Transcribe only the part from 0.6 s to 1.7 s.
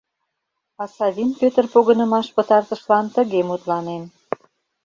А Савин Пӧтыр